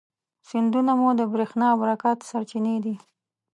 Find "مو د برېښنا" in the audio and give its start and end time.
0.99-1.67